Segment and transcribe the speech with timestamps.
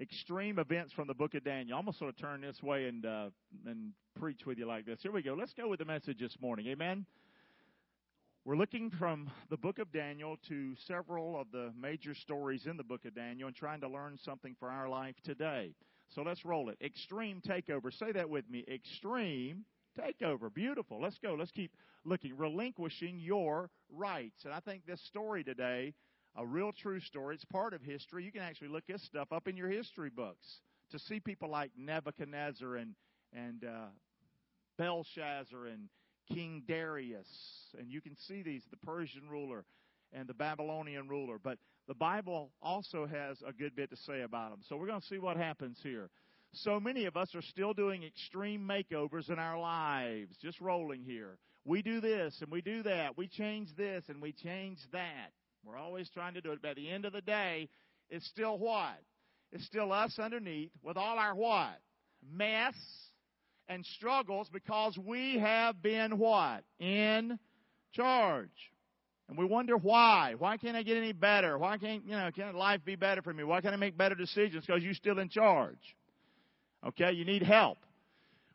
[0.00, 1.78] extreme events from the book of Daniel.
[1.78, 3.28] I'm going to sort of turn this way and uh,
[3.66, 4.98] and preach with you like this.
[5.02, 5.34] Here we go.
[5.34, 6.66] Let's go with the message this morning.
[6.68, 7.04] Amen.
[8.46, 12.82] We're looking from the book of Daniel to several of the major stories in the
[12.82, 15.74] book of Daniel and trying to learn something for our life today.
[16.14, 16.78] So let's roll it.
[16.82, 17.92] Extreme takeover.
[17.92, 18.64] Say that with me.
[18.66, 19.66] Extreme
[19.98, 20.52] takeover.
[20.52, 21.00] Beautiful.
[21.00, 21.36] Let's go.
[21.38, 21.72] Let's keep
[22.06, 22.36] looking.
[22.36, 24.44] Relinquishing your rights.
[24.44, 25.92] And I think this story today
[26.36, 27.34] a real true story.
[27.34, 28.24] It's part of history.
[28.24, 30.60] You can actually look this stuff up in your history books
[30.90, 32.94] to see people like Nebuchadnezzar and
[33.32, 33.86] and uh,
[34.78, 35.88] Belshazzar and
[36.32, 37.28] King Darius,
[37.78, 39.64] and you can see these the Persian ruler
[40.12, 41.38] and the Babylonian ruler.
[41.42, 44.60] But the Bible also has a good bit to say about them.
[44.68, 46.10] So we're going to see what happens here.
[46.52, 51.38] So many of us are still doing extreme makeovers in our lives, just rolling here.
[51.64, 53.16] We do this and we do that.
[53.16, 55.30] We change this and we change that.
[55.64, 56.62] We're always trying to do it.
[56.62, 57.68] By the end of the day,
[58.08, 58.98] it's still what?
[59.52, 61.80] It's still us underneath with all our what?
[62.32, 62.74] Mess
[63.68, 66.64] and struggles because we have been what?
[66.78, 67.38] In
[67.92, 68.48] charge.
[69.28, 70.34] And we wonder why.
[70.36, 71.56] Why can't I get any better?
[71.56, 73.44] Why can't, you know, can life be better for me?
[73.44, 74.64] Why can't I make better decisions?
[74.66, 75.78] Because you're still in charge.
[76.86, 77.12] Okay?
[77.12, 77.78] You need help.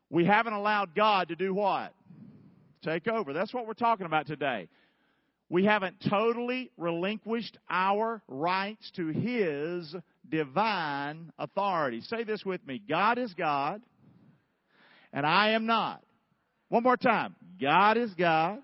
[0.09, 1.94] We haven't allowed God to do what?
[2.83, 3.31] Take over.
[3.31, 4.67] That's what we're talking about today.
[5.50, 9.96] We haven't totally relinquished our rights to His
[10.28, 12.02] divine authority.
[12.02, 13.82] Say this with me God is God,
[15.14, 16.04] and I am not.
[16.70, 18.60] One more time God is God,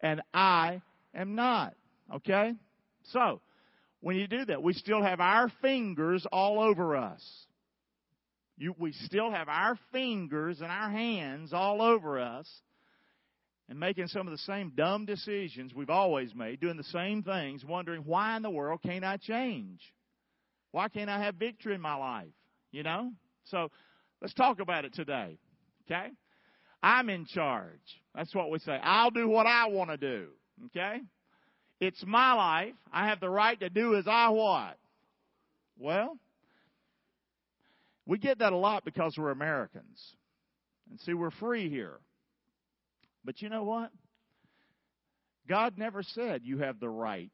[0.00, 0.82] and I
[1.14, 1.74] am not.
[2.12, 2.54] Okay?
[3.12, 3.40] So,
[4.00, 7.22] when you do that, we still have our fingers all over us.
[8.58, 12.48] You, we still have our fingers and our hands all over us
[13.68, 17.64] and making some of the same dumb decisions we've always made, doing the same things,
[17.64, 19.80] wondering why in the world can't I change?
[20.70, 22.32] Why can't I have victory in my life?
[22.70, 23.12] You know?
[23.44, 23.70] So
[24.20, 25.38] let's talk about it today.
[25.86, 26.08] Okay?
[26.82, 27.80] I'm in charge.
[28.14, 28.78] That's what we say.
[28.82, 30.28] I'll do what I want to do.
[30.66, 31.00] Okay?
[31.80, 32.74] It's my life.
[32.92, 34.76] I have the right to do as I want.
[35.78, 36.16] Well,
[38.06, 40.14] we get that a lot because we're Americans.
[40.90, 41.98] And see, we're free here.
[43.26, 43.90] But you know what?
[45.48, 47.30] God never said you have the right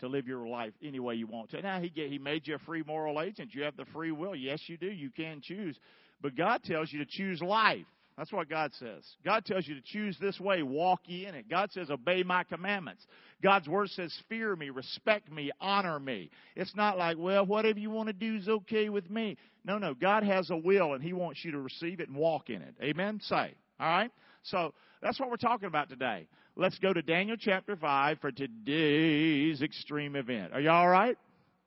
[0.00, 1.62] to live your life any way you want to.
[1.62, 3.54] Now he he made you a free moral agent.
[3.54, 4.36] You have the free will.
[4.36, 4.86] Yes, you do.
[4.86, 5.78] You can choose.
[6.20, 7.86] But God tells you to choose life.
[8.16, 9.04] That's what God says.
[9.26, 11.50] God tells you to choose this way, walk ye in it.
[11.50, 13.06] God says, obey my commandments.
[13.42, 16.30] God's word says, fear me, respect me, honor me.
[16.54, 19.36] It's not like, well, whatever you want to do is okay with me.
[19.66, 19.92] No, no.
[19.92, 22.74] God has a will and He wants you to receive it and walk in it.
[22.82, 23.20] Amen?
[23.22, 23.54] Say.
[23.78, 24.10] All right?
[24.50, 26.28] So that's what we're talking about today.
[26.56, 30.52] Let's go to Daniel chapter 5 for today's extreme event.
[30.52, 31.18] Are you all right?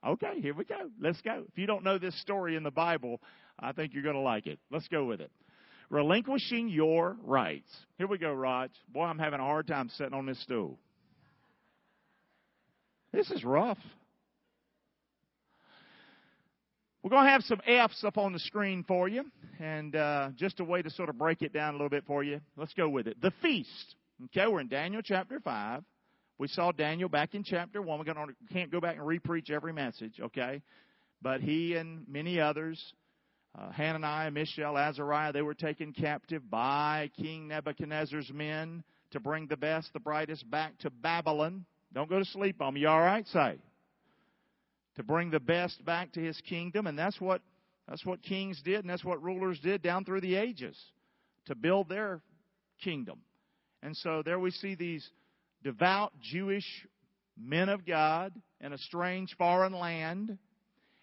[0.06, 0.90] Okay, here we go.
[1.00, 1.44] Let's go.
[1.48, 3.20] If you don't know this story in the Bible,
[3.60, 4.60] I think you're going to like it.
[4.72, 5.32] Let's go with it.
[5.90, 7.70] Relinquishing your rights.
[7.98, 8.72] Here we go, Raj.
[8.94, 10.80] Boy, I'm having a hard time sitting on this stool.
[13.12, 13.80] This is rough.
[17.10, 19.24] We're going to have some F's up on the screen for you,
[19.60, 22.22] and uh, just a way to sort of break it down a little bit for
[22.22, 22.40] you.
[22.56, 23.20] Let's go with it.
[23.20, 23.96] The feast.
[24.26, 25.84] Okay, we're in Daniel chapter 5.
[26.38, 28.00] We saw Daniel back in chapter 1.
[28.00, 28.06] We
[28.54, 30.62] can't go back and repreach every message, okay?
[31.20, 32.80] But he and many others,
[33.58, 38.84] uh, Hananiah, Mishael, Azariah, they were taken captive by King Nebuchadnezzar's men
[39.14, 41.66] to bring the best, the brightest back to Babylon.
[41.92, 42.82] Don't go to sleep on me.
[42.82, 43.26] You all right?
[43.30, 43.58] Say
[45.00, 47.42] to bring the best back to his kingdom, and that's what
[47.88, 50.78] that's what kings did, and that's what rulers did down through the ages
[51.46, 52.22] to build their
[52.84, 53.22] kingdom.
[53.82, 55.10] And so there we see these
[55.64, 56.66] devout Jewish
[57.38, 60.38] men of God in a strange foreign land.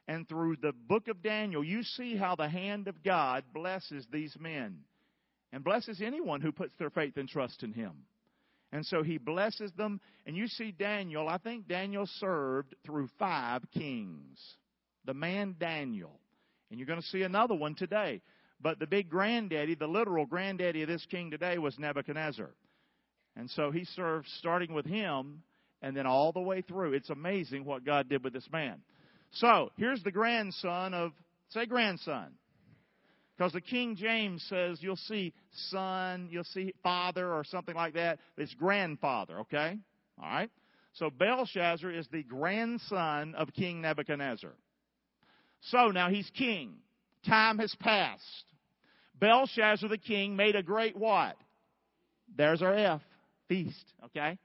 [0.06, 4.36] And through the book of Daniel, you see how the hand of God blesses these
[4.38, 4.80] men
[5.54, 7.92] and blesses anyone who puts their faith and trust in Him.
[8.76, 10.02] And so he blesses them.
[10.26, 14.38] And you see Daniel, I think Daniel served through five kings.
[15.06, 16.20] The man Daniel.
[16.70, 18.20] And you're going to see another one today.
[18.60, 22.50] But the big granddaddy, the literal granddaddy of this king today was Nebuchadnezzar.
[23.34, 25.42] And so he served starting with him
[25.80, 26.92] and then all the way through.
[26.92, 28.82] It's amazing what God did with this man.
[29.32, 31.12] So here's the grandson of,
[31.48, 32.32] say grandson.
[33.36, 35.34] Because the King James says you'll see
[35.70, 38.18] son, you'll see father or something like that.
[38.38, 39.78] It's grandfather, okay?
[40.22, 40.50] All right?
[40.94, 44.52] So Belshazzar is the grandson of King Nebuchadnezzar.
[45.60, 46.76] So now he's king.
[47.28, 48.44] Time has passed.
[49.18, 51.36] Belshazzar the king made a great what?
[52.36, 53.02] There's our F.
[53.48, 54.38] Feast, okay?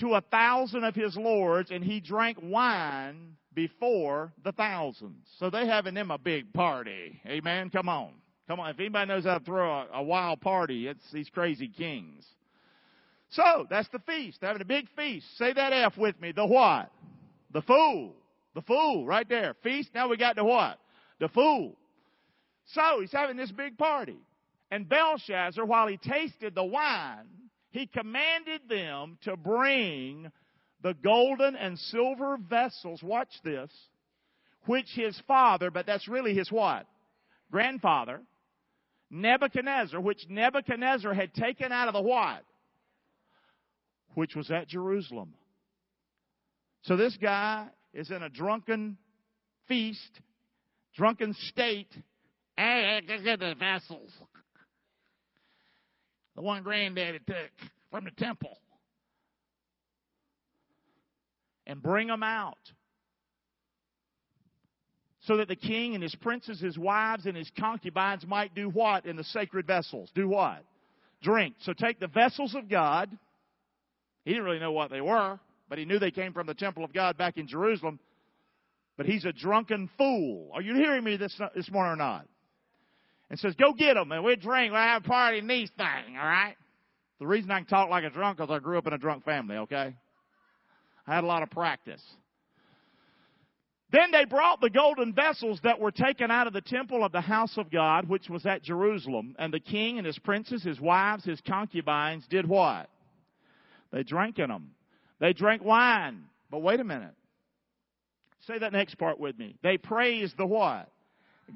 [0.00, 5.28] To a thousand of his lords, and he drank wine before the thousands.
[5.38, 7.20] So they having them a big party.
[7.26, 7.70] Amen.
[7.70, 8.12] Come on.
[8.48, 8.70] Come on.
[8.70, 12.26] If anybody knows how to throw a, a wild party, it's these crazy kings.
[13.30, 14.40] So that's the feast.
[14.40, 15.26] They're having a big feast.
[15.38, 16.32] Say that F with me.
[16.32, 16.90] The what?
[17.52, 18.14] The fool.
[18.54, 19.54] The fool, right there.
[19.62, 19.90] Feast.
[19.94, 20.78] Now we got the what?
[21.18, 21.76] The fool.
[22.66, 24.18] So he's having this big party.
[24.70, 27.26] And Belshazzar, while he tasted the wine,
[27.70, 30.30] he commanded them to bring
[30.82, 33.70] the golden and silver vessels, watch this,
[34.66, 36.86] which his father, but that's really his what?
[37.50, 38.20] Grandfather,
[39.10, 42.44] Nebuchadnezzar, which Nebuchadnezzar had taken out of the what?
[44.14, 45.34] Which was at Jerusalem.
[46.82, 48.96] So this guy is in a drunken
[49.68, 50.20] feast,
[50.96, 51.92] drunken state.
[52.56, 54.10] The vessels.
[56.34, 57.50] The one granddaddy took
[57.90, 58.56] from the temple.
[61.66, 62.58] And bring them out.
[65.20, 69.06] So that the king and his princes, his wives, and his concubines might do what
[69.06, 70.10] in the sacred vessels?
[70.14, 70.64] Do what?
[71.22, 71.54] Drink.
[71.60, 73.08] So take the vessels of God.
[74.24, 75.38] He didn't really know what they were
[75.72, 77.98] but he knew they came from the temple of God back in Jerusalem.
[78.98, 80.50] But he's a drunken fool.
[80.52, 82.26] Are you hearing me this, this morning or not?
[83.30, 86.14] And says, go get them and we'll drink, we'll have a party in these things,
[86.14, 86.56] alright?
[87.20, 89.24] The reason I can talk like a drunk is I grew up in a drunk
[89.24, 89.94] family, okay?
[91.06, 92.02] I had a lot of practice.
[93.92, 97.20] Then they brought the golden vessels that were taken out of the temple of the
[97.20, 99.36] house of God, which was at Jerusalem.
[99.38, 102.88] And the king and his princes, his wives, his concubines did what?
[103.92, 104.70] They drank in them.
[105.20, 106.24] They drank wine.
[106.50, 107.14] But wait a minute.
[108.46, 109.56] Say that next part with me.
[109.62, 110.88] They praised the what?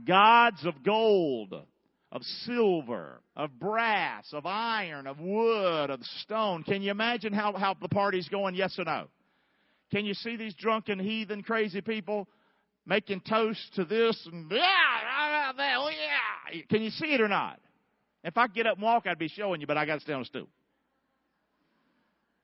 [0.06, 1.54] Gods of gold,
[2.12, 6.64] of silver, of brass, of iron, of wood, of stone.
[6.64, 8.54] Can you imagine how, how the party's going?
[8.54, 9.06] Yes or no?
[9.90, 12.28] Can you see these drunken, heathen, crazy people
[12.86, 16.62] making toast to this and yeah, oh yeah?
[16.68, 17.60] Can you see it or not?
[18.24, 20.12] If I get up and walk, I'd be showing you, but I got to stay
[20.12, 20.48] on a stool.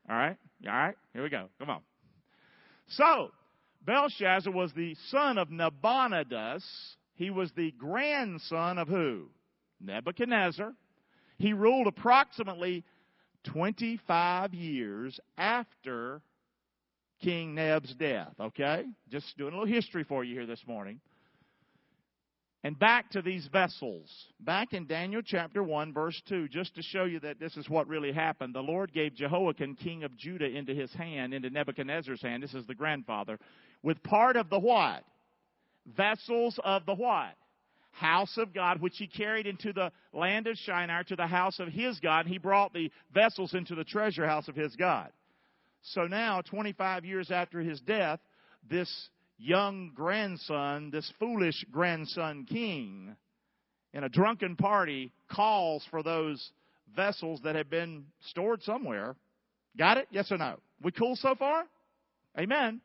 [0.09, 0.37] All right?
[0.67, 0.95] All right?
[1.13, 1.49] Here we go.
[1.59, 1.81] Come on.
[2.89, 3.31] So,
[3.85, 6.65] Belshazzar was the son of Nabonidus.
[7.15, 9.29] He was the grandson of who?
[9.81, 10.73] Nebuchadnezzar.
[11.39, 12.85] He ruled approximately
[13.45, 16.23] 25 years after
[17.23, 18.85] King Neb's death, okay?
[19.11, 21.01] Just doing a little history for you here this morning.
[22.65, 24.09] And back to these vessels.
[24.39, 27.89] Back in Daniel chapter 1, verse 2, just to show you that this is what
[27.89, 28.55] really happened.
[28.55, 32.43] The Lord gave Jehoiakim, king of Judah, into his hand, into Nebuchadnezzar's hand.
[32.43, 33.39] This is the grandfather.
[33.83, 35.03] With part of the what?
[35.97, 37.35] Vessels of the what?
[37.91, 41.69] House of God, which he carried into the land of Shinar to the house of
[41.69, 42.27] his God.
[42.27, 45.11] He brought the vessels into the treasure house of his God.
[45.83, 48.21] So now, 25 years after his death,
[48.69, 48.91] this
[49.39, 53.17] young grandson, this foolish grandson king,
[53.93, 56.51] in a drunken party, calls for those
[56.95, 59.17] vessels that have been stored somewhere.
[59.77, 60.09] Got it?
[60.11, 60.59] Yes or no?
[60.83, 61.65] We cool so far?
[62.39, 62.81] Amen.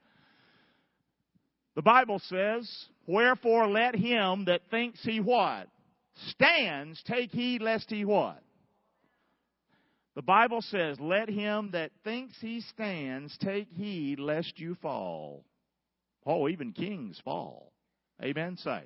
[1.76, 2.70] The Bible says,
[3.06, 5.68] Wherefore let him that thinks he what?
[6.30, 8.42] Stands, take heed lest he what?
[10.18, 15.46] The Bible says, Let him that thinks he stands take heed lest you fall.
[16.26, 17.72] Oh, even kings fall.
[18.24, 18.58] Amen.
[18.58, 18.82] Say.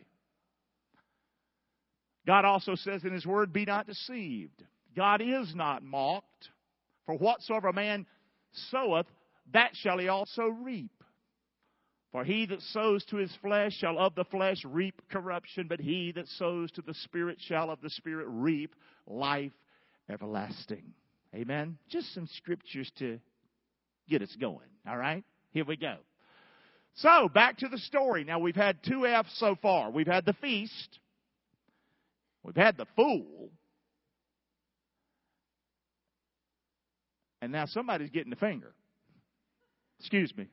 [2.28, 4.61] God also says in His Word, Be not deceived.
[4.94, 6.50] God is not mocked.
[7.06, 8.06] For whatsoever a man
[8.69, 9.07] soweth,
[9.54, 10.92] that shall he also reap.
[12.11, 16.11] For he that sows to his flesh shall of the flesh reap corruption, but he
[16.11, 18.76] that sows to the Spirit shall of the Spirit reap
[19.07, 19.54] life
[20.09, 20.94] everlasting.
[21.35, 21.78] Amen?
[21.90, 23.19] Just some scriptures to
[24.09, 24.68] get us going.
[24.88, 25.23] All right?
[25.52, 25.97] Here we go.
[26.95, 28.23] So, back to the story.
[28.26, 29.92] Now, we've had two F's so far.
[29.92, 31.00] We've had the feast.
[32.44, 33.50] We've had the fool.
[37.42, 38.73] And now somebody's getting the finger.
[40.00, 40.47] Excuse me.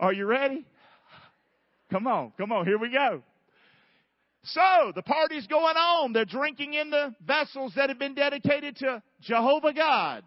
[0.00, 0.66] Are you ready?
[1.90, 3.22] Come on, come on, here we go.
[4.46, 6.12] So, the party's going on.
[6.12, 10.22] They're drinking in the vessels that have been dedicated to Jehovah God.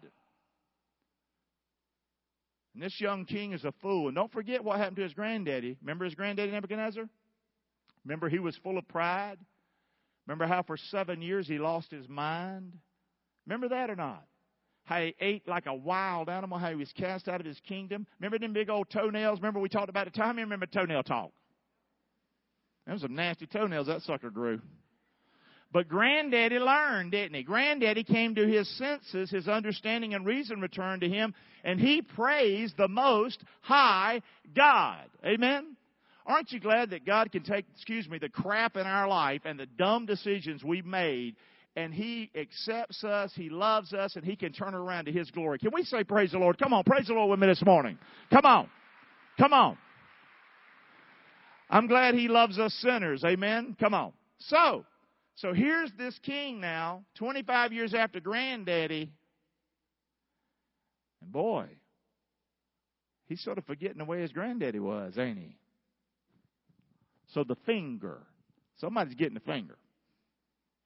[2.74, 4.08] And this young king is a fool.
[4.08, 5.78] And don't forget what happened to his granddaddy.
[5.80, 7.08] Remember his granddaddy Nebuchadnezzar?
[8.04, 9.38] Remember he was full of pride?
[10.26, 12.78] Remember how for seven years he lost his mind?
[13.46, 14.24] Remember that or not?
[14.84, 18.06] How he ate like a wild animal, how he was cast out of his kingdom.
[18.18, 19.40] Remember them big old toenails?
[19.40, 20.16] Remember we talked about it?
[20.16, 21.32] How many remember toenail talk?
[22.86, 24.60] Them some nasty toenails that sucker grew.
[25.72, 27.44] But Granddaddy learned, didn't he?
[27.44, 31.32] Granddaddy came to his senses, his understanding and reason returned to him,
[31.62, 34.20] and he praised the most high
[34.54, 35.04] God.
[35.24, 35.76] Amen?
[36.26, 39.58] Aren't you glad that God can take, excuse me, the crap in our life and
[39.58, 41.36] the dumb decisions we've made
[41.76, 45.58] and He accepts us, He loves us, and He can turn around to His glory.
[45.58, 46.58] Can we say praise the Lord?
[46.58, 47.98] Come on, praise the Lord with me this morning.
[48.30, 48.68] Come on.
[49.38, 49.78] Come on.
[51.70, 53.24] I'm glad He loves us sinners.
[53.24, 53.76] Amen.
[53.78, 54.12] Come on.
[54.38, 54.84] So,
[55.36, 59.10] so here's this king now, 25 years after granddaddy.
[61.22, 61.66] And boy,
[63.26, 65.56] he's sort of forgetting the way his granddaddy was, ain't he?
[67.28, 68.18] So the finger.
[68.78, 69.76] Somebody's getting the finger.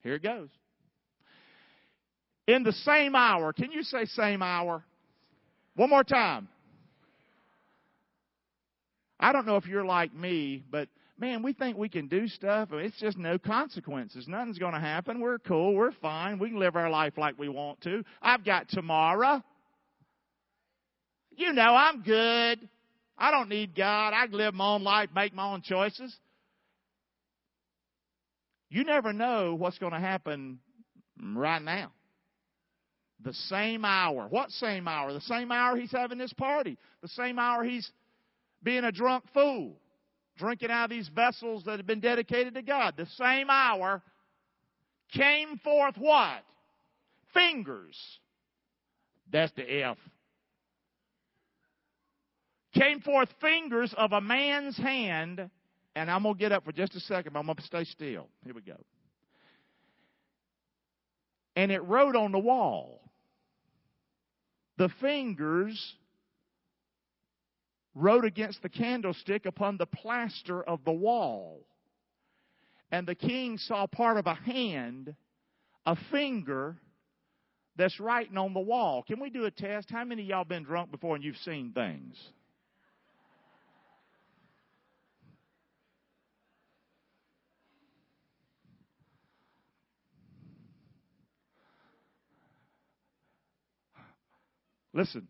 [0.03, 0.49] Here it goes.
[2.47, 3.53] In the same hour.
[3.53, 4.83] Can you say same hour?
[5.75, 6.47] One more time.
[9.19, 12.69] I don't know if you're like me, but man, we think we can do stuff.
[12.73, 14.27] It's just no consequences.
[14.27, 15.19] Nothing's going to happen.
[15.19, 15.73] We're cool.
[15.73, 16.39] We're fine.
[16.39, 18.03] We can live our life like we want to.
[18.21, 19.41] I've got tomorrow.
[21.37, 22.69] You know, I'm good.
[23.17, 24.13] I don't need God.
[24.13, 26.15] I can live my own life, make my own choices.
[28.69, 30.59] You never know what's going to happen
[31.21, 31.91] right now.
[33.23, 34.27] The same hour.
[34.29, 35.13] What same hour?
[35.13, 36.77] The same hour he's having this party.
[37.01, 37.89] The same hour he's
[38.65, 39.77] being a drunk fool
[40.37, 42.95] drinking out of these vessels that have been dedicated to God.
[42.97, 44.01] The same hour
[45.13, 46.43] came forth what?
[47.33, 47.97] Fingers.
[49.31, 49.97] That's the F.
[52.73, 55.49] Came forth fingers of a man's hand,
[55.95, 57.85] and I'm going to get up for just a second, but I'm going to stay
[57.85, 58.27] still.
[58.43, 58.75] Here we go.
[61.55, 62.99] And it wrote on the wall.
[64.77, 65.95] The fingers
[67.95, 71.65] wrote against the candlestick upon the plaster of the wall.
[72.91, 75.15] And the king saw part of a hand,
[75.85, 76.77] a finger,
[77.77, 79.03] that's writing on the wall.
[79.03, 79.89] Can we do a test?
[79.89, 82.15] How many y'all been drunk before and you've seen things?
[94.93, 95.27] Listen,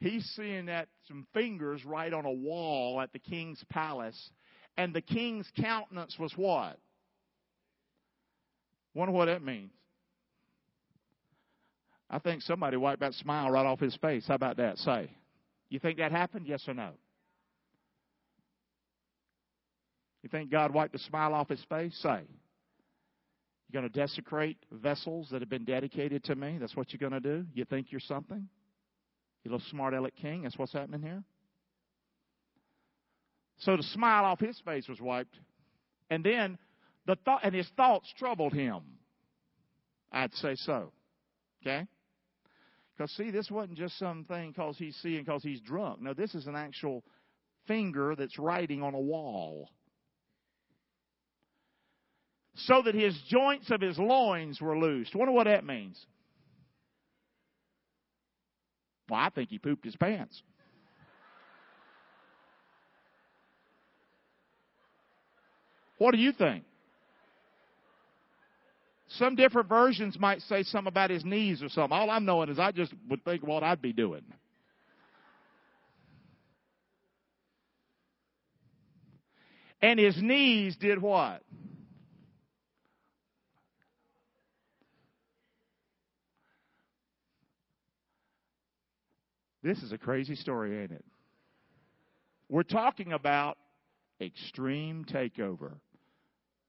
[0.00, 4.30] he's seeing that some fingers right on a wall at the king's palace,
[4.76, 6.78] and the king's countenance was what?
[8.94, 9.72] Wonder what that means.
[12.08, 14.24] I think somebody wiped that smile right off his face.
[14.28, 14.78] How about that?
[14.78, 15.10] Say.
[15.68, 16.46] You think that happened?
[16.46, 16.90] Yes or no?
[20.22, 21.96] You think God wiped the smile off his face?
[22.00, 22.22] Say.
[23.68, 26.58] You're going to desecrate vessels that have been dedicated to me?
[26.60, 27.46] That's what you're going to do?
[27.52, 28.48] You think you're something?
[29.46, 30.42] You little smart aleck king.
[30.42, 31.22] That's what's happening here.
[33.58, 35.38] So the smile off his face was wiped.
[36.10, 36.58] And then
[37.06, 38.80] the thought and his thoughts troubled him.
[40.10, 40.90] I'd say so.
[41.62, 41.86] Okay?
[42.96, 46.00] Because see, this wasn't just something because he's seeing because he's drunk.
[46.00, 47.04] No, this is an actual
[47.68, 49.70] finger that's writing on a wall.
[52.56, 55.14] So that his joints of his loins were loosed.
[55.14, 56.04] Wonder what that means.
[59.08, 60.42] Well, I think he pooped his pants.
[65.98, 66.64] What do you think?
[69.08, 71.96] Some different versions might say something about his knees or something.
[71.96, 74.22] All I'm knowing is I just would think what I'd be doing.
[79.80, 81.42] And his knees did what?
[89.66, 91.04] This is a crazy story, ain't it?
[92.48, 93.58] We're talking about
[94.20, 95.72] extreme takeover.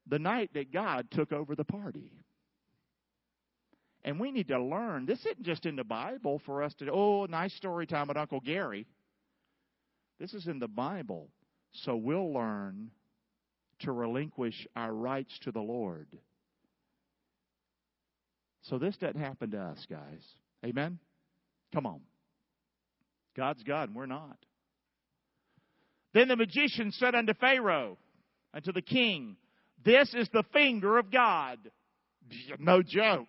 [0.08, 2.12] The night that God took over the party.
[4.04, 5.06] And we need to learn.
[5.06, 8.40] This isn't just in the Bible for us to, oh, nice story time with Uncle
[8.40, 8.88] Gary.
[10.20, 11.30] This is in the Bible.
[11.74, 12.90] So we'll learn
[13.82, 16.08] to relinquish our rights to the Lord.
[18.64, 20.24] So this doesn't happen to us, guys.
[20.66, 20.98] Amen?
[21.72, 22.02] Come on.
[23.38, 24.38] God's God and we're not.
[26.14, 27.98] Then the magician said unto Pharaoh,
[28.54, 29.38] unto the king,
[29.86, 31.60] This is the finger of God.
[32.60, 33.28] No joke.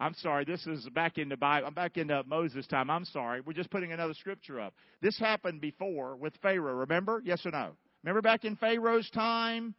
[0.00, 1.68] I'm sorry, this is back in the Bible.
[1.68, 2.90] I'm back into Moses' time.
[2.90, 3.40] I'm sorry.
[3.40, 4.74] We're just putting another scripture up.
[5.00, 7.22] This happened before with Pharaoh, remember?
[7.24, 7.70] Yes or no?
[8.02, 9.74] Remember back in Pharaoh's time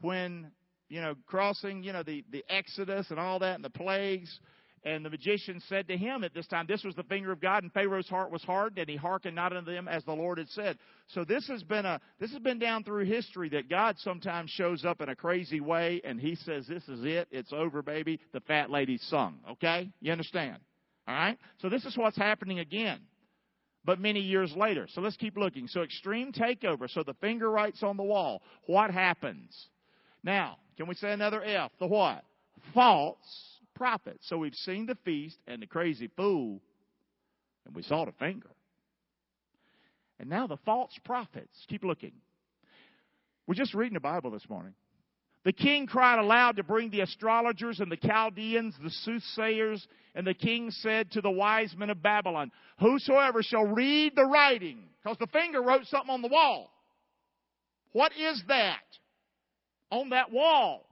[0.00, 0.50] when,
[0.88, 4.40] you know, crossing, you know, the, the Exodus and all that and the plagues
[4.82, 7.62] And the magician said to him at this time, This was the finger of God,
[7.62, 10.48] and Pharaoh's heart was hardened, and he hearkened not unto them as the Lord had
[10.48, 10.78] said.
[11.08, 14.86] So this has been a this has been down through history that God sometimes shows
[14.86, 18.20] up in a crazy way, and he says, This is it, it's over, baby.
[18.32, 19.40] The fat lady sung.
[19.50, 19.90] Okay?
[20.00, 20.56] You understand?
[21.06, 21.38] All right?
[21.58, 23.00] So this is what's happening again.
[23.84, 24.86] But many years later.
[24.94, 25.66] So let's keep looking.
[25.66, 26.88] So extreme takeover.
[26.88, 28.42] So the finger writes on the wall.
[28.66, 29.68] What happens?
[30.22, 31.70] Now, can we say another F?
[31.78, 32.22] The what?
[32.74, 33.49] False
[33.80, 34.18] prophet.
[34.20, 36.60] So we've seen the feast and the crazy fool,
[37.64, 38.50] and we saw the finger.
[40.18, 41.64] And now the false prophets.
[41.66, 42.12] Keep looking.
[43.46, 44.74] We're just reading the Bible this morning.
[45.46, 50.34] The king cried aloud to bring the astrologers and the Chaldeans, the soothsayers, and the
[50.34, 55.26] king said to the wise men of Babylon, Whosoever shall read the writing, because the
[55.28, 56.70] finger wrote something on the wall.
[57.92, 58.84] What is that
[59.90, 60.84] on that wall?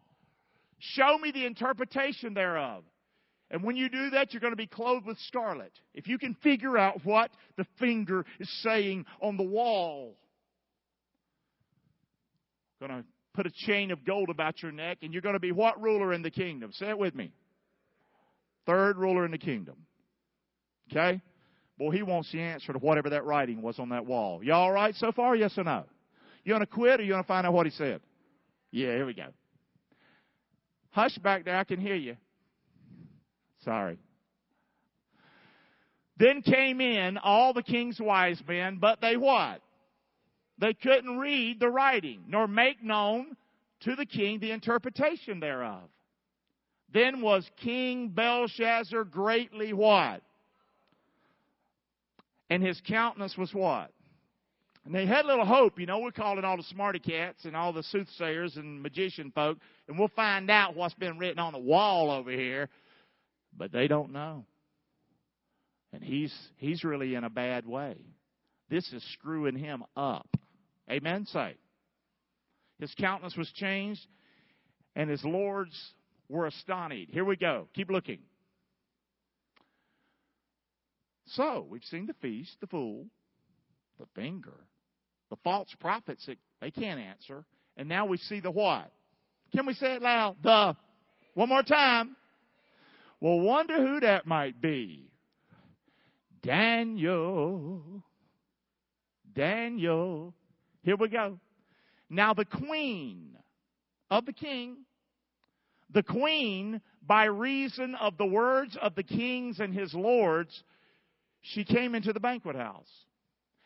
[0.78, 2.84] Show me the interpretation thereof.
[3.50, 5.72] And when you do that, you're going to be clothed with scarlet.
[5.94, 10.16] If you can figure out what the finger is saying on the wall,
[12.80, 13.04] going to
[13.34, 16.12] put a chain of gold about your neck, and you're going to be what ruler
[16.12, 16.72] in the kingdom?
[16.72, 17.32] Say it with me.
[18.66, 19.76] Third ruler in the kingdom.
[20.90, 21.20] Okay?
[21.78, 24.42] Boy, he wants the answer to whatever that writing was on that wall.
[24.42, 25.36] You all right so far?
[25.36, 25.84] Yes or no?
[26.44, 28.00] You want to quit or you want to find out what he said?
[28.70, 29.28] Yeah, here we go.
[30.98, 32.16] Hush back there, I can hear you.
[33.64, 33.98] Sorry.
[36.16, 39.60] Then came in all the king's wise men, but they what?
[40.58, 43.36] They couldn't read the writing, nor make known
[43.82, 45.88] to the king the interpretation thereof.
[46.92, 50.20] Then was King Belshazzar greatly what?
[52.50, 53.92] And his countenance was what?
[54.88, 57.54] And they had a little hope, you know, we're calling all the smarty cats and
[57.54, 61.58] all the soothsayers and magician folk, and we'll find out what's been written on the
[61.58, 62.70] wall over here.
[63.54, 64.46] But they don't know.
[65.92, 67.98] And he's he's really in a bad way.
[68.70, 70.26] This is screwing him up.
[70.90, 71.26] Amen.
[71.26, 71.56] Say.
[72.80, 74.06] His countenance was changed,
[74.96, 75.78] and his lords
[76.30, 77.10] were astonished.
[77.12, 77.68] Here we go.
[77.74, 78.20] Keep looking.
[81.26, 83.04] So, we've seen the feast, the fool,
[83.98, 84.54] the finger,
[85.30, 86.28] the false prophets,
[86.60, 87.44] they can't answer,
[87.76, 88.90] and now we see the what?
[89.54, 90.36] Can we say it loud?
[90.42, 90.76] The,
[91.34, 92.16] one more time.
[93.20, 95.10] Well, wonder who that might be.
[96.42, 97.82] Daniel.
[99.34, 100.34] Daniel.
[100.82, 101.38] Here we go.
[102.10, 103.36] Now the queen
[104.10, 104.78] of the king,
[105.92, 110.62] the queen, by reason of the words of the kings and his lords,
[111.40, 112.90] she came into the banquet house.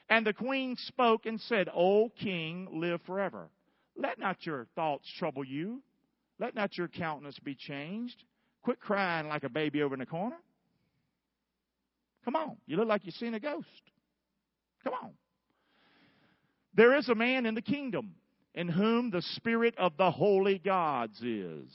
[0.08, 3.48] And the queen spoke and said, O king, live forever.
[3.96, 5.82] Let not your thoughts trouble you.
[6.38, 8.24] Let not your countenance be changed.
[8.62, 10.36] Quit crying like a baby over in the corner.
[12.24, 12.56] Come on.
[12.66, 13.66] You look like you've seen a ghost.
[14.84, 15.10] Come on.
[16.74, 18.14] There is a man in the kingdom
[18.54, 21.70] in whom the spirit of the holy gods is.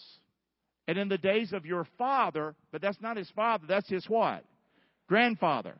[0.88, 4.44] And in the days of your father, but that's not his father, that's his what?
[5.08, 5.76] Grandfather.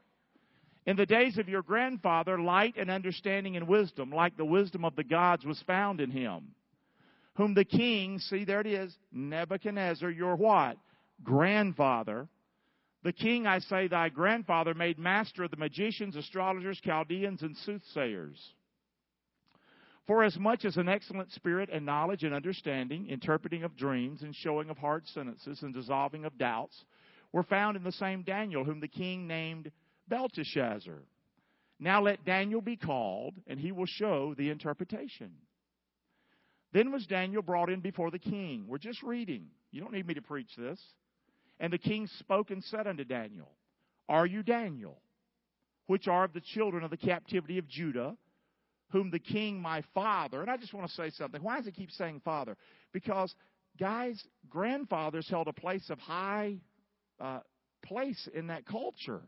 [0.88, 4.96] In the days of your grandfather, light and understanding and wisdom, like the wisdom of
[4.96, 6.56] the gods, was found in him.
[7.36, 10.78] Whom the king, see there it is, Nebuchadnezzar, your what?
[11.22, 12.30] Grandfather.
[13.04, 18.54] The king, I say, thy grandfather, made master of the magicians, astrologers, Chaldeans, and soothsayers.
[20.08, 24.34] For as much as an excellent spirit and knowledge and understanding, interpreting of dreams and
[24.34, 26.86] showing of hard sentences and dissolving of doubts,
[27.34, 29.70] were found in the same Daniel, whom the king named
[30.08, 31.04] Belteshazzar.
[31.80, 35.32] Now let Daniel be called, and he will show the interpretation.
[36.74, 38.66] Then was Daniel brought in before the king.
[38.68, 39.48] We're just reading.
[39.72, 40.80] You don't need me to preach this.
[41.60, 43.52] And the king spoke and said unto Daniel,
[44.10, 45.00] Are you Daniel,
[45.88, 48.16] which are of the children of the captivity of Judah,
[48.92, 51.44] whom the king my father, and I just want to say something.
[51.44, 52.56] Why does it keep saying father?
[52.94, 53.34] Because,
[53.80, 56.58] guys, grandfathers held a place of high
[57.20, 57.40] uh,
[57.84, 59.22] place in that culture.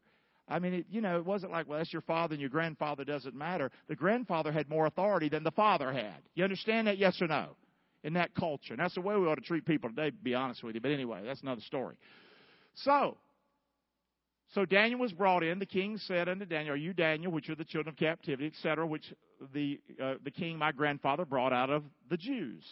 [0.50, 3.06] I mean, it, you know, it wasn't like, well, that's your father and your grandfather
[3.06, 3.70] doesn't matter.
[3.88, 6.22] The grandfather had more authority than the father had.
[6.34, 6.98] You understand that?
[6.98, 7.50] Yes or no?
[8.04, 8.74] In that culture.
[8.74, 10.82] And that's the way we ought to treat people today, to be honest with you.
[10.82, 11.98] But anyway, that's another story.
[12.74, 13.18] So,
[14.56, 15.60] so Daniel was brought in.
[15.60, 18.88] The king said unto Daniel, Are you Daniel, which are the children of captivity, etc.,
[18.88, 19.14] which
[19.54, 22.64] the, uh, the king, my grandfather, brought out of the Jews?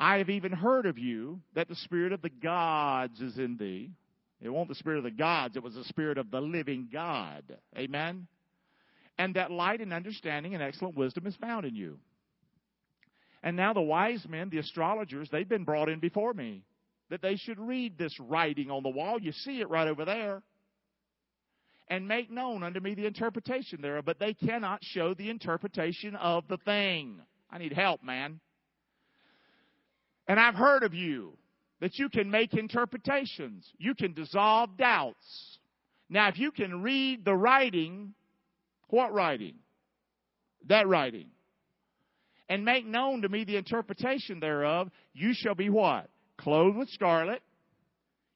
[0.00, 3.92] I have even heard of you that the spirit of the gods is in thee.
[4.40, 7.42] It wasn't the spirit of the gods, it was the spirit of the living God.
[7.76, 8.26] Amen?
[9.18, 11.98] And that light and understanding and excellent wisdom is found in you.
[13.42, 16.64] And now the wise men, the astrologers, they've been brought in before me.
[17.10, 19.20] that they should read this writing on the wall.
[19.20, 20.42] You see it right over there.
[21.88, 26.46] And make known unto me the interpretation thereof, but they cannot show the interpretation of
[26.48, 27.20] the thing.
[27.50, 28.38] I need help, man.
[30.28, 31.36] And I've heard of you
[31.80, 33.68] that you can make interpretations.
[33.78, 35.58] You can dissolve doubts.
[36.08, 38.14] Now, if you can read the writing,
[38.88, 39.54] what writing?
[40.68, 41.28] That writing.
[42.48, 46.10] And make known to me the interpretation thereof, you shall be what?
[46.36, 47.42] Clothed with scarlet.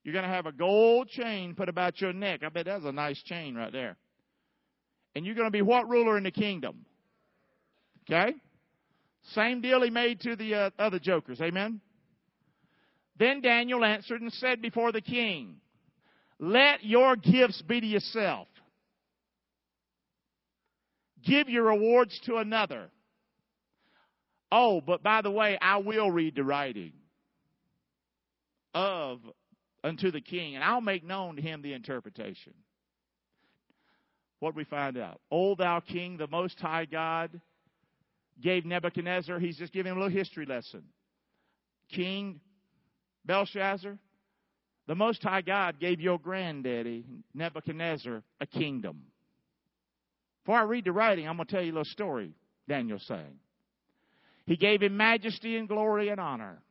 [0.03, 2.41] You're going to have a gold chain put about your neck.
[2.43, 3.97] I bet that's a nice chain right there.
[5.15, 6.85] And you're going to be what ruler in the kingdom?
[8.03, 8.35] Okay?
[9.33, 11.41] Same deal he made to the uh, other jokers.
[11.41, 11.81] Amen?
[13.17, 15.57] Then Daniel answered and said before the king,
[16.39, 18.47] Let your gifts be to yourself.
[21.25, 22.89] Give your rewards to another.
[24.51, 26.93] Oh, but by the way, I will read the writing
[28.73, 29.19] of
[29.83, 32.53] unto the king, and I'll make known to him the interpretation.
[34.39, 35.21] What we find out?
[35.31, 37.39] O thou king, the most high God
[38.41, 40.83] gave Nebuchadnezzar, he's just giving him a little history lesson.
[41.89, 42.41] King
[43.25, 43.97] Belshazzar,
[44.87, 49.03] the Most High God gave your granddaddy, Nebuchadnezzar, a kingdom.
[50.43, 52.33] Before I read the writing, I'm going to tell you a little story
[52.67, 53.39] Daniel's saying.
[54.45, 56.61] He gave him majesty and glory and honor.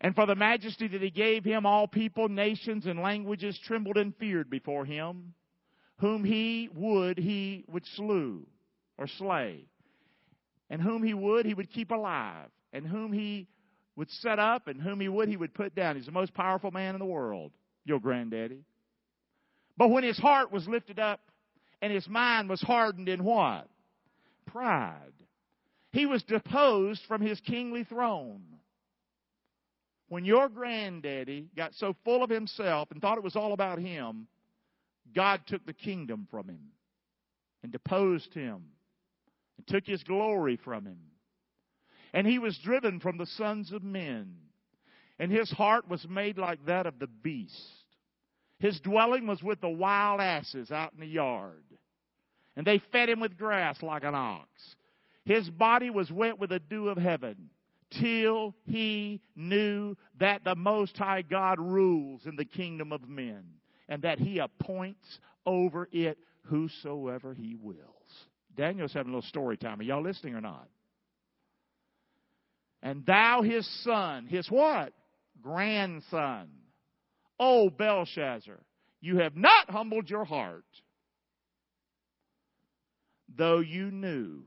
[0.00, 4.14] And for the majesty that he gave him, all people, nations, and languages trembled and
[4.16, 5.34] feared before him.
[5.98, 8.46] Whom he would, he would slew
[8.98, 9.64] or slay.
[10.70, 12.48] And whom he would, he would keep alive.
[12.72, 13.46] And whom he
[13.96, 15.96] would set up and whom he would, he would put down.
[15.96, 17.52] He's the most powerful man in the world,
[17.84, 18.64] your granddaddy.
[19.76, 21.20] But when his heart was lifted up
[21.80, 23.68] and his mind was hardened in what?
[24.46, 25.12] Pride.
[25.92, 28.42] He was deposed from his kingly throne.
[30.08, 34.26] When your granddaddy got so full of himself and thought it was all about him,
[35.14, 36.60] God took the kingdom from him
[37.62, 38.62] and deposed him
[39.56, 40.98] and took his glory from him
[42.12, 44.34] and he was driven from the sons of men.
[45.18, 47.56] And his heart was made like that of the beast.
[48.58, 51.64] His dwelling was with the wild asses out in the yard.
[52.56, 54.48] And they fed him with grass like an ox.
[55.24, 57.50] His body was wet with the dew of heaven
[58.00, 63.44] till he knew that the Most High God rules in the kingdom of men
[63.88, 67.78] and that he appoints over it whosoever he wills.
[68.56, 69.80] Daniel's having a little story time.
[69.80, 70.68] Are y'all listening or not?
[72.82, 74.92] And thou his son, his what?
[75.40, 76.48] Grandson.
[77.38, 78.58] O Belshazzar,
[79.00, 80.64] you have not humbled your heart,
[83.36, 84.42] though you knew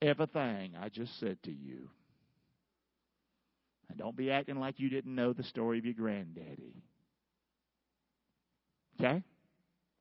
[0.00, 1.88] everything I just said to you.
[3.88, 6.82] And don't be acting like you didn't know the story of your granddaddy.
[9.00, 9.22] Okay?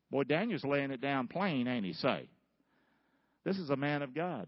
[0.09, 1.93] Boy, Daniel's laying it down plain, ain't he?
[1.93, 2.29] Say.
[3.43, 4.47] This is a man of God.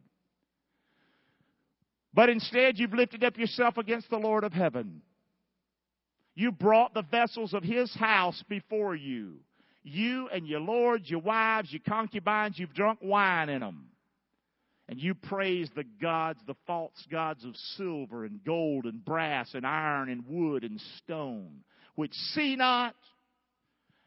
[2.13, 5.02] But instead, you've lifted up yourself against the Lord of heaven.
[6.36, 9.36] You brought the vessels of his house before you.
[9.84, 13.89] You and your lords, your wives, your concubines, you've drunk wine in them.
[14.88, 19.65] And you praise the gods, the false gods of silver and gold and brass and
[19.65, 21.63] iron and wood and stone,
[21.95, 22.95] which see not,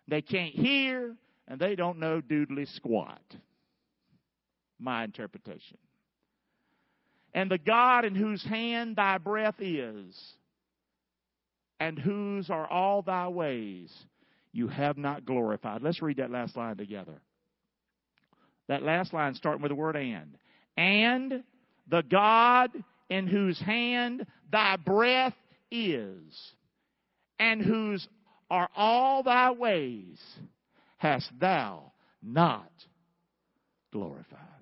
[0.06, 1.16] they can't hear,
[1.48, 3.22] and they don't know doodly squat.
[4.78, 5.78] My interpretation
[7.36, 10.18] and the God in whose hand thy breath is,
[11.78, 13.92] and whose are all thy ways,
[14.52, 15.82] you have not glorified.
[15.82, 17.20] Let's read that last line together.
[18.68, 20.38] That last line starting with the word and.
[20.78, 21.44] And
[21.86, 22.70] the God
[23.10, 25.34] in whose hand thy breath
[25.70, 26.22] is,
[27.38, 28.08] and whose
[28.50, 30.18] are all thy ways,
[30.96, 32.72] hast thou not
[33.92, 34.55] glorified.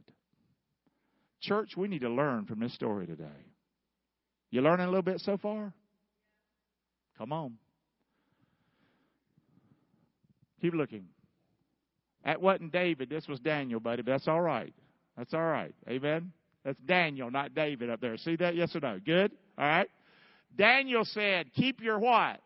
[1.45, 3.25] Church, we need to learn from this story today.
[4.51, 5.73] You learning a little bit so far?
[7.19, 7.55] Come on.
[10.61, 11.05] Keep looking.
[12.25, 13.11] That wasn't David.
[13.11, 14.03] This was Daniel, buddy.
[14.03, 14.73] But that's all right.
[15.17, 15.75] That's all right.
[15.89, 16.33] Amen.
[16.65, 18.17] That's Daniel, not David up there.
[18.17, 18.55] See that?
[18.55, 18.99] Yes or no?
[19.05, 19.33] Good?
[19.59, 19.91] All right.
[20.57, 22.41] Daniel said, keep your what?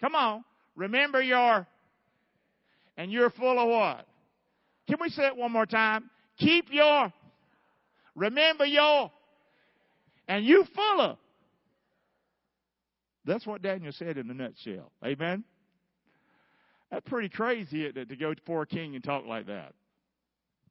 [0.00, 0.44] Come on.
[0.76, 1.66] Remember your,
[2.96, 4.06] and you're full of what?
[4.86, 6.08] Can we say it one more time?
[6.38, 7.12] Keep your
[8.14, 9.10] Remember your,
[10.28, 11.18] and you full of.
[13.24, 14.90] That's what Daniel said in a nutshell.
[15.04, 15.44] Amen?
[16.90, 19.72] That's pretty crazy to go before a king and talk like that.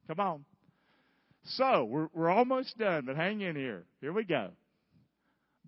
[0.06, 0.44] Come on.
[1.44, 3.84] So, we're, we're almost done, but hang in here.
[4.00, 4.50] Here we go.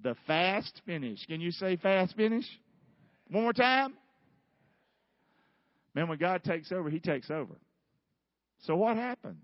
[0.03, 1.25] the fast finish.
[1.27, 2.45] Can you say fast finish?
[3.29, 3.95] One more time.
[5.95, 7.55] Man, when God takes over, He takes over.
[8.63, 9.39] So what happened?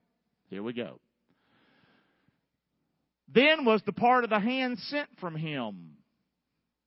[0.49, 1.01] Here we go.
[3.33, 5.93] Then was the part of the hand sent from him.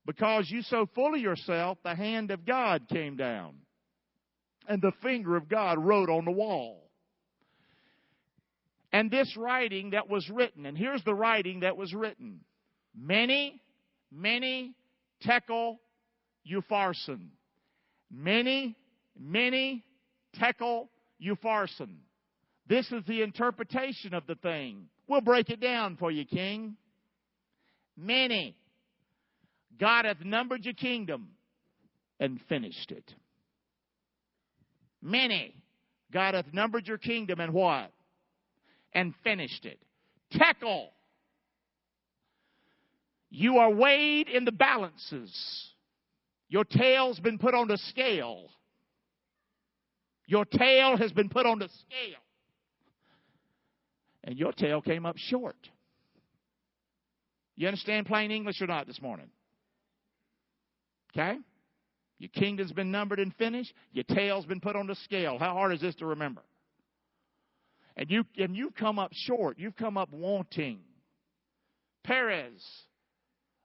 [0.05, 3.55] Because you so full of yourself, the hand of God came down.
[4.67, 6.89] And the finger of God wrote on the wall.
[8.91, 12.41] And this writing that was written, and here's the writing that was written.
[12.95, 13.59] Mene,
[14.11, 14.75] mene
[15.25, 15.79] tekel
[16.47, 17.29] upharsin.
[18.11, 18.75] Mene,
[19.19, 19.81] mene
[20.39, 21.95] tekel upharsin.
[22.67, 24.89] This is the interpretation of the thing.
[25.07, 26.77] We'll break it down for you, King.
[27.97, 28.53] Mene.
[29.79, 31.29] God hath numbered your kingdom
[32.19, 33.13] and finished it.
[35.01, 35.53] Mene.
[36.11, 37.91] God hath numbered your kingdom and what?
[38.93, 39.79] And finished it.
[40.31, 40.89] Tekel.
[43.29, 45.33] You are weighed in the balances.
[46.49, 48.49] Your tail's been put on the scale.
[50.27, 52.22] Your tail has been put on the scale
[54.23, 55.55] and your tail came up short.
[57.55, 59.29] You understand plain English or not this morning?
[61.11, 61.37] Okay?
[62.17, 63.73] Your kingdom's been numbered and finished.
[63.91, 65.37] Your tail's been put on the scale.
[65.37, 66.41] How hard is this to remember?
[67.95, 69.59] And you and you've come up short.
[69.59, 70.79] You've come up wanting.
[72.03, 72.63] Peres,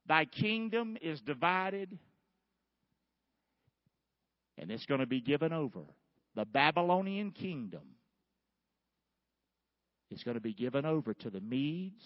[0.06, 1.98] thy kingdom is divided
[4.58, 5.80] and it's going to be given over.
[6.34, 7.82] The Babylonian kingdom
[10.10, 12.02] is going to be given over to the Medes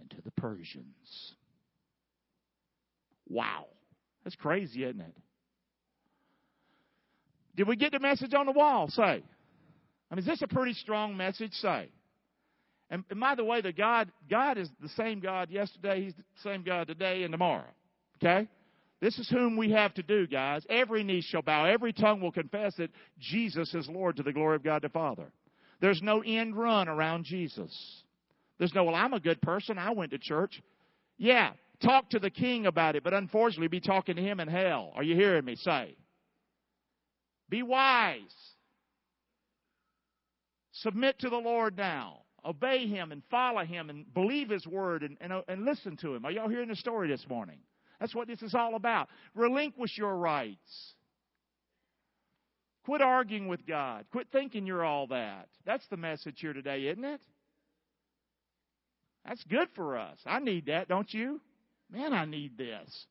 [0.00, 1.34] and to the Persians.
[3.28, 3.66] Wow.
[4.24, 5.16] That's crazy, isn't it?
[7.56, 8.88] Did we get the message on the wall?
[8.88, 9.22] Say.
[10.10, 11.52] I mean, is this a pretty strong message?
[11.54, 11.88] Say.
[12.90, 16.22] And, and by the way, the God, God is the same God yesterday, He's the
[16.42, 17.68] same God today and tomorrow.
[18.16, 18.48] Okay?
[19.00, 20.64] This is whom we have to do, guys.
[20.68, 24.56] Every knee shall bow, every tongue will confess that Jesus is Lord to the glory
[24.56, 25.30] of God the Father.
[25.80, 28.02] There's no end run around Jesus.
[28.58, 29.78] There's no, well, I'm a good person.
[29.78, 30.60] I went to church.
[31.16, 34.92] Yeah, talk to the king about it, but unfortunately, be talking to him in hell.
[34.94, 35.96] Are you hearing me say?
[37.48, 38.20] Be wise.
[40.72, 42.20] Submit to the Lord now.
[42.44, 46.24] Obey him and follow him and believe his word and, and, and listen to him.
[46.24, 47.58] Are y'all hearing the story this morning?
[48.00, 49.08] That's what this is all about.
[49.34, 50.94] Relinquish your rights.
[52.88, 54.06] Quit arguing with God.
[54.10, 55.48] Quit thinking you're all that.
[55.66, 57.20] That's the message here today, isn't it?
[59.26, 60.16] That's good for us.
[60.24, 61.38] I need that, don't you?
[61.92, 63.06] Man, I need this.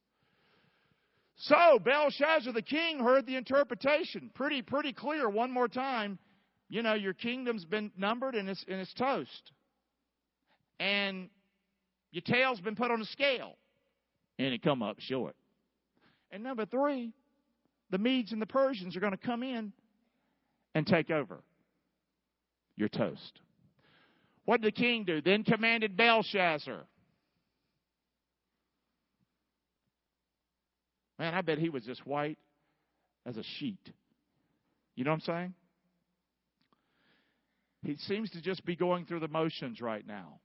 [1.35, 4.31] So, Belshazzar the king heard the interpretation.
[4.33, 5.29] Pretty, pretty clear.
[5.29, 6.17] One more time.
[6.69, 9.51] You know, your kingdom's been numbered and it's, and it's toast.
[10.79, 11.29] And
[12.09, 13.53] your tail's been put on a scale.
[14.39, 15.35] And it come up short.
[16.31, 17.13] And number three,
[17.89, 19.71] the Medes and the Persians are going to come in
[20.75, 21.43] and take over.
[22.75, 23.39] Your toast.
[24.45, 25.21] What did the king do?
[25.21, 26.85] Then commanded Belshazzar.
[31.19, 32.37] Man, I bet he was just white
[33.25, 33.91] as a sheet.
[34.95, 35.53] You know what I'm saying?
[37.83, 40.39] He seems to just be going through the motions right now.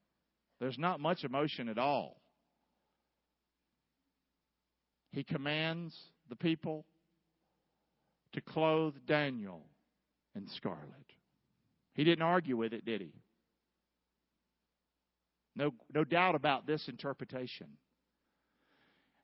[0.61, 2.21] There's not much emotion at all.
[5.13, 5.95] He commands
[6.29, 6.87] the people
[8.33, 9.63] to clothe Daniel
[10.35, 10.81] in scarlet.
[11.95, 13.13] He didn't argue with it, did he?
[15.55, 17.67] No, no doubt about this interpretation.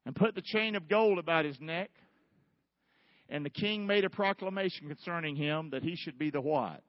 [0.05, 1.91] And put the chain of gold about his neck.
[3.31, 6.83] And the king made a proclamation concerning him that he should be the what?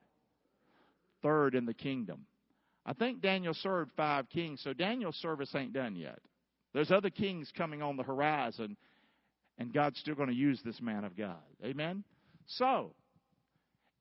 [1.22, 2.26] Third in the kingdom.
[2.86, 6.18] I think Daniel served five kings, so Daniel's service ain't done yet.
[6.72, 8.76] There's other kings coming on the horizon,
[9.60, 11.36] and God's still going to use this man of God.
[11.62, 12.02] Amen?
[12.46, 12.92] So,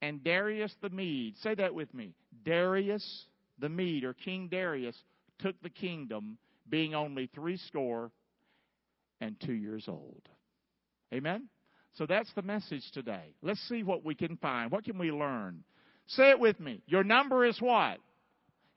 [0.01, 2.13] and Darius the Mede, say that with me.
[2.45, 3.25] Darius
[3.59, 4.95] the Mede, or King Darius,
[5.39, 6.37] took the kingdom,
[6.69, 8.09] being only three score
[9.19, 10.21] and two years old.
[11.13, 11.49] Amen?
[11.95, 13.33] So that's the message today.
[13.41, 14.71] Let's see what we can find.
[14.71, 15.63] What can we learn?
[16.07, 16.81] Say it with me.
[16.87, 17.97] Your number is what?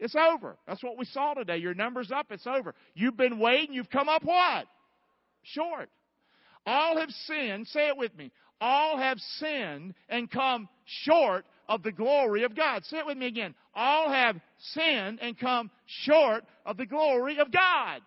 [0.01, 0.57] It's over.
[0.67, 1.59] That's what we saw today.
[1.59, 2.27] Your number's up.
[2.31, 2.75] It's over.
[2.95, 3.73] You've been waiting.
[3.73, 4.67] You've come up what?
[5.43, 5.89] Short.
[6.67, 8.31] All have sinned, say it with me.
[8.61, 10.69] All have sinned and come
[11.05, 12.85] short of the glory of God.
[12.85, 13.55] Say it with me again.
[13.75, 15.71] All have sinned and come
[16.05, 18.03] short of the glory of God.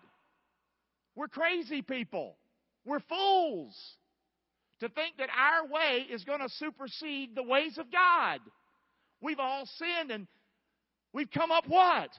[1.14, 2.36] We're crazy people.
[2.84, 3.74] We're fools
[4.80, 8.40] to think that our way is going to supersede the ways of God.
[9.20, 10.26] We've all sinned and
[11.12, 12.10] we've come up what?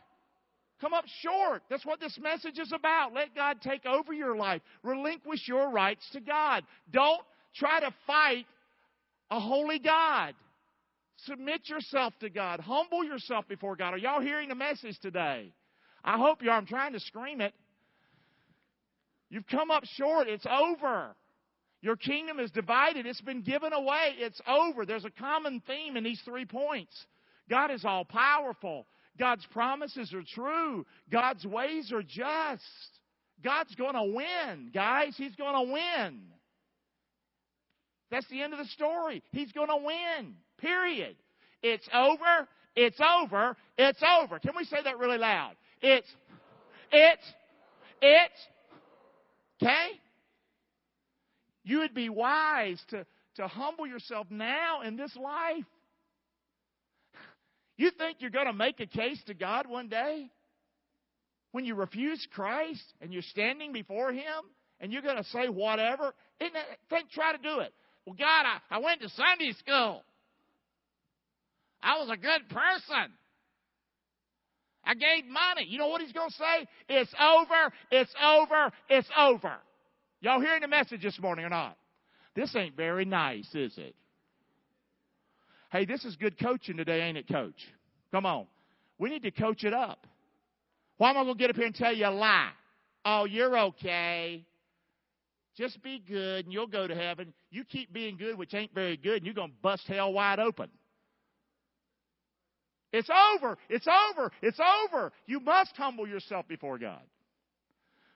[0.80, 1.64] Come up short.
[1.70, 3.14] That's what this message is about.
[3.14, 4.62] Let God take over your life.
[4.84, 6.64] Relinquish your rights to God.
[6.92, 7.22] Don't
[7.56, 8.46] try to fight
[9.32, 10.34] a holy God.
[11.26, 12.60] Submit yourself to God.
[12.60, 13.94] Humble yourself before God.
[13.94, 15.52] Are y'all hearing the message today?
[16.04, 16.58] I hope you are.
[16.58, 17.54] I'm trying to scream it.
[19.30, 20.28] You've come up short.
[20.28, 21.16] It's over.
[21.82, 23.06] Your kingdom is divided.
[23.06, 24.16] It's been given away.
[24.18, 24.86] It's over.
[24.86, 27.06] There's a common theme in these three points.
[27.50, 28.86] God is all powerful.
[29.18, 30.86] God's promises are true.
[31.12, 32.64] God's ways are just.
[33.44, 35.14] God's going to win, guys.
[35.18, 36.22] He's going to win.
[38.10, 39.22] That's the end of the story.
[39.32, 40.36] He's going to win.
[40.58, 41.16] Period.
[41.62, 42.48] It's over.
[42.76, 43.58] It's over.
[43.78, 44.40] It's over.
[44.40, 45.54] Can we say that really loud?
[45.82, 46.08] It's,
[46.92, 47.34] it's,
[48.02, 48.40] it's,
[49.62, 50.00] okay?
[51.64, 55.66] You would be wise to, to humble yourself now in this life.
[57.78, 60.30] You think you're going to make a case to God one day?
[61.52, 64.44] When you refuse Christ and you're standing before Him
[64.80, 66.14] and you're going to say whatever?
[66.40, 66.52] That,
[66.90, 67.74] think, try to do it.
[68.06, 70.04] Well, God, I, I went to Sunday school.
[71.82, 73.14] I was a good person.
[74.84, 75.68] I gave money.
[75.68, 76.68] You know what he's going to say?
[76.90, 77.74] It's over.
[77.92, 78.72] It's over.
[78.90, 79.54] It's over.
[80.22, 81.78] Y'all hearing the message this morning or not?
[82.36, 83.96] This ain't very nice, is it?
[85.70, 87.60] Hey, this is good coaching today, ain't it, coach?
[88.12, 88.48] Come on.
[88.98, 90.08] We need to coach it up.
[90.98, 92.52] Why am I going to get up here and tell you a lie?
[93.06, 94.46] Oh, you're okay.
[95.56, 97.34] Just be good and you'll go to heaven.
[97.52, 100.40] You keep being good, which ain't very good, and you're going to bust hell wide
[100.40, 100.70] open.
[102.94, 103.58] It's over.
[103.70, 104.32] It's over.
[104.42, 105.12] It's over.
[105.26, 107.02] You must humble yourself before God.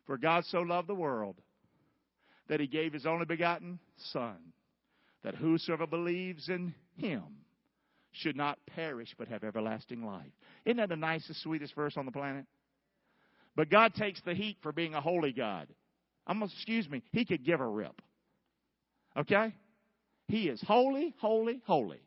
[0.08, 1.36] For God so loved the world
[2.48, 3.80] that he gave his only begotten
[4.12, 4.38] Son,
[5.24, 7.24] that whosoever believes in him
[8.12, 10.32] should not perish but have everlasting life.
[10.66, 12.46] Isn't that the nicest, sweetest verse on the planet?
[13.56, 15.68] But God takes the heat for being a holy God.
[16.28, 18.02] I'm gonna, excuse me, he could give a rip.
[19.18, 19.54] Okay?
[20.28, 22.02] He is holy, holy, holy.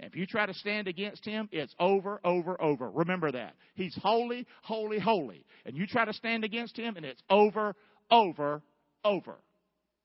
[0.00, 2.90] And if you try to stand against him, it's over, over, over.
[2.90, 3.54] Remember that.
[3.74, 5.44] He's holy, holy, holy.
[5.64, 7.74] And you try to stand against him, and it's over,
[8.10, 8.62] over,
[9.04, 9.36] over.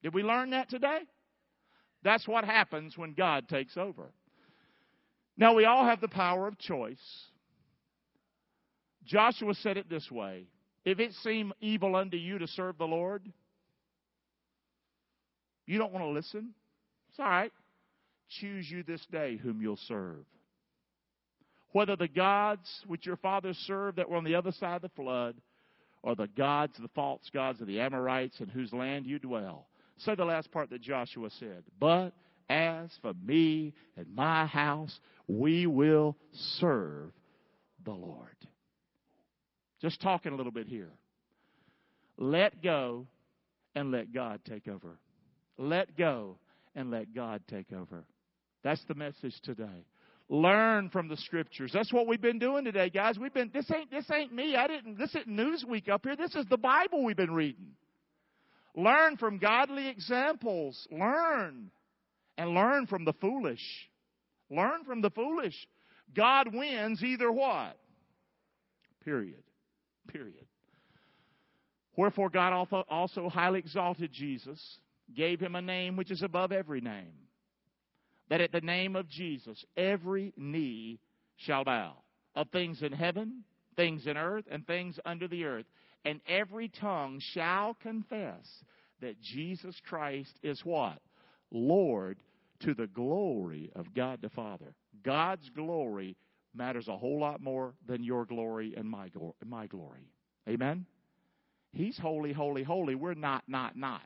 [0.02, 1.00] Did we learn that today?
[2.02, 4.12] That's what happens when God takes over.
[5.40, 6.98] Now, we all have the power of choice.
[9.04, 10.44] Joshua said it this way
[10.84, 13.22] If it seem evil unto you to serve the Lord,
[15.66, 16.50] you don't want to listen?
[17.08, 17.52] It's all right.
[18.40, 20.26] Choose you this day whom you'll serve.
[21.72, 24.88] Whether the gods which your fathers served that were on the other side of the
[24.90, 25.36] flood,
[26.02, 29.68] or the gods, the false gods of the Amorites in whose land you dwell.
[29.98, 31.62] Say the last part that Joshua said.
[31.78, 32.12] But
[32.50, 36.16] as for me and my house, we will
[36.58, 37.12] serve
[37.84, 38.36] the Lord.
[39.80, 40.90] Just talking a little bit here.
[42.18, 43.06] Let go
[43.74, 44.98] and let God take over.
[45.56, 46.38] Let go
[46.74, 48.04] and let God take over.
[48.62, 49.86] That's the message today.
[50.28, 51.70] Learn from the scriptures.
[51.72, 53.18] That's what we've been doing today, guys.
[53.18, 54.54] We've been this ain't this ain't me.
[54.54, 56.14] I didn't this isn't Newsweek up here.
[56.14, 57.70] This is the Bible we've been reading.
[58.76, 60.86] Learn from godly examples.
[60.92, 61.70] Learn.
[62.40, 63.60] And learn from the foolish.
[64.50, 65.54] Learn from the foolish.
[66.16, 67.76] God wins either what?
[69.04, 69.42] Period.
[70.08, 70.46] Period.
[71.96, 74.78] Wherefore God also highly exalted Jesus,
[75.14, 77.12] gave him a name which is above every name.
[78.30, 80.98] That at the name of Jesus every knee
[81.36, 81.96] shall bow
[82.34, 83.44] of things in heaven,
[83.76, 85.66] things in earth, and things under the earth
[86.04, 88.46] and every tongue shall confess
[89.00, 90.98] that Jesus Christ is what?
[91.50, 92.18] Lord
[92.60, 94.74] to the glory of God the Father.
[95.02, 96.16] God's glory
[96.54, 99.10] matters a whole lot more than your glory and my,
[99.44, 100.08] my glory.
[100.48, 100.86] Amen?
[101.72, 102.94] He's holy, holy, holy.
[102.94, 104.02] We're not, not, not.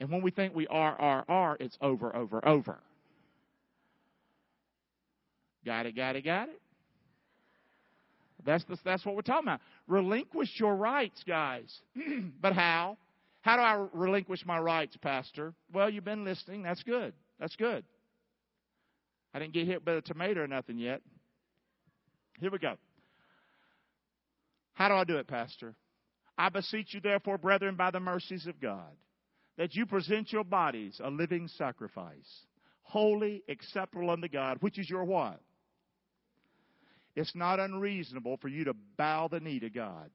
[0.00, 2.80] And when we think we are, are, are, it's over, over, over.
[5.64, 6.60] Got it, got it, got it?
[8.44, 9.60] That's, the, that's what we're talking about.
[9.86, 11.70] Relinquish your rights, guys.
[12.40, 12.96] but how?
[13.42, 15.54] How do I relinquish my rights, Pastor?
[15.72, 16.62] Well, you've been listening.
[16.62, 17.12] That's good.
[17.40, 17.84] That's good.
[19.32, 21.00] I didn't get hit by a tomato or nothing yet.
[22.38, 22.74] Here we go.
[24.74, 25.74] How do I do it, Pastor?
[26.38, 28.96] I beseech you, therefore, brethren, by the mercies of God,
[29.58, 32.46] that you present your bodies a living sacrifice,
[32.82, 35.40] holy, acceptable unto God, which is your what?
[37.14, 40.10] It's not unreasonable for you to bow the knee to God.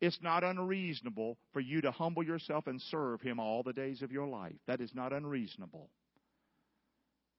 [0.00, 4.12] It's not unreasonable for you to humble yourself and serve Him all the days of
[4.12, 4.56] your life.
[4.66, 5.88] That is not unreasonable.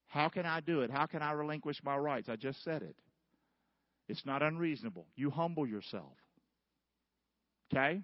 [0.08, 0.91] How can I do it?
[0.91, 2.30] How can I relinquish my rights?
[2.30, 2.95] I just said it.
[4.08, 5.05] It's not unreasonable.
[5.16, 6.14] You humble yourself.
[7.72, 8.01] Okay?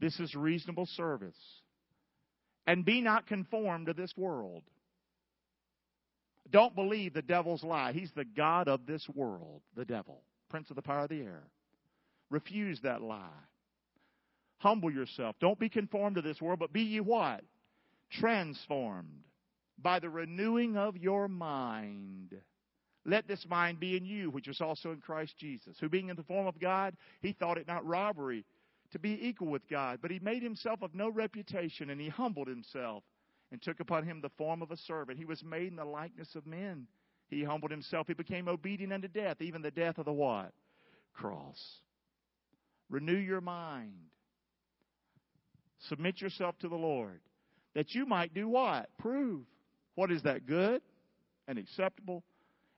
[0.00, 1.36] This is reasonable service.
[2.66, 4.62] And be not conformed to this world.
[6.50, 7.92] Don't believe the devil's lie.
[7.92, 11.42] He's the God of this world, the devil, prince of the power of the air.
[12.30, 13.28] Refuse that lie.
[14.58, 15.36] Humble yourself.
[15.40, 17.42] Don't be conformed to this world, but be ye what?
[18.10, 19.24] Transformed
[19.82, 22.34] by the renewing of your mind.
[23.04, 26.16] Let this mind be in you, which was also in Christ Jesus, who being in
[26.16, 28.44] the form of God, he thought it not robbery
[28.92, 32.48] to be equal with God, but he made himself of no reputation, and he humbled
[32.48, 33.04] himself
[33.50, 35.18] and took upon him the form of a servant.
[35.18, 36.86] He was made in the likeness of men.
[37.28, 38.06] He humbled himself.
[38.06, 40.52] He became obedient unto death, even the death of the what?
[41.14, 41.62] Cross.
[42.90, 43.92] Renew your mind.
[45.88, 47.20] Submit yourself to the Lord.
[47.74, 48.88] That you might do what?
[48.98, 49.44] Prove.
[49.98, 50.80] What is that good
[51.48, 52.22] and acceptable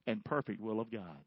[0.07, 1.23] and perfect will of God?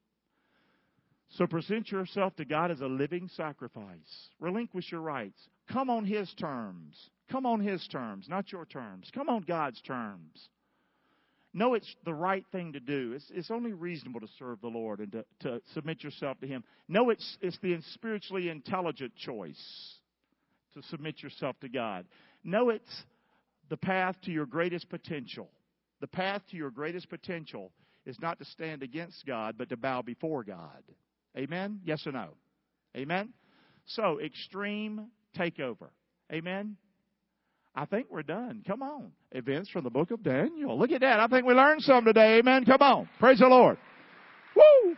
[1.37, 4.31] So present yourself to God as a living sacrifice.
[4.39, 5.39] Relinquish your rights.
[5.71, 6.97] Come on His terms.
[7.31, 9.11] Come on His terms, not your terms.
[9.13, 10.49] Come on God's terms.
[11.53, 13.11] Know it's the right thing to do.
[13.13, 16.63] It's, it's only reasonable to serve the Lord and to, to submit yourself to Him.
[16.87, 19.93] Know it's, it's the spiritually intelligent choice
[20.73, 22.07] to submit yourself to God.
[22.43, 23.03] Know it's
[23.69, 25.51] the path to your greatest potential.
[26.03, 27.71] The path to your greatest potential
[28.05, 30.83] is not to stand against God, but to bow before God.
[31.37, 31.79] Amen?
[31.85, 32.31] Yes or no?
[32.93, 33.29] Amen?
[33.85, 35.07] So, extreme
[35.39, 35.87] takeover.
[36.29, 36.75] Amen?
[37.73, 38.65] I think we're done.
[38.67, 39.13] Come on.
[39.31, 40.77] Events from the book of Daniel.
[40.77, 41.21] Look at that.
[41.21, 42.39] I think we learned some today.
[42.39, 42.65] Amen.
[42.65, 43.07] Come on.
[43.17, 43.77] Praise the Lord.
[44.57, 44.97] Woo!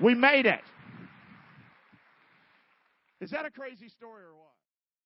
[0.00, 0.62] We made it.
[3.20, 4.53] Is that a crazy story or what?